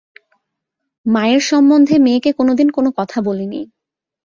[1.05, 3.61] মায়ের সম্বন্ধে মেয়েকে কোনোদিন কোনো কথা বলিনি।